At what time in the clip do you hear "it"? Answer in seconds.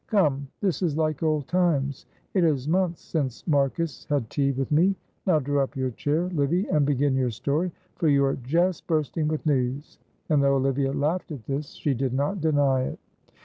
2.33-2.43, 12.85-12.99